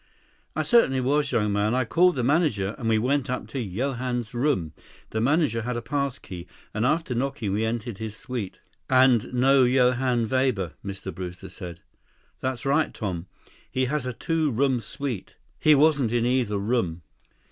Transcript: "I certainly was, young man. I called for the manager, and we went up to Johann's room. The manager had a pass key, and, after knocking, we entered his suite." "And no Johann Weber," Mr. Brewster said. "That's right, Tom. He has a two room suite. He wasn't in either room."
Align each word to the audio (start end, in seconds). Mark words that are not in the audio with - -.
"I 0.55 0.63
certainly 0.63 0.99
was, 0.99 1.31
young 1.31 1.53
man. 1.53 1.75
I 1.75 1.85
called 1.85 2.15
for 2.15 2.21
the 2.21 2.23
manager, 2.23 2.73
and 2.79 2.89
we 2.89 2.97
went 2.97 3.29
up 3.29 3.45
to 3.49 3.63
Johann's 3.63 4.33
room. 4.33 4.73
The 5.11 5.21
manager 5.21 5.61
had 5.61 5.77
a 5.77 5.81
pass 5.83 6.17
key, 6.17 6.47
and, 6.73 6.87
after 6.87 7.13
knocking, 7.13 7.53
we 7.53 7.63
entered 7.65 7.99
his 7.99 8.15
suite." 8.17 8.61
"And 8.89 9.31
no 9.31 9.61
Johann 9.63 10.27
Weber," 10.27 10.73
Mr. 10.83 11.13
Brewster 11.13 11.49
said. 11.49 11.81
"That's 12.39 12.65
right, 12.65 12.91
Tom. 12.95 13.27
He 13.69 13.85
has 13.85 14.07
a 14.07 14.11
two 14.13 14.49
room 14.49 14.79
suite. 14.81 15.35
He 15.59 15.75
wasn't 15.75 16.11
in 16.11 16.25
either 16.25 16.57
room." 16.57 17.03